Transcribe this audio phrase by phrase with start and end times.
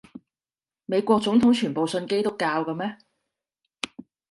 [0.87, 2.97] 美國總統全部信基督教嘅咩？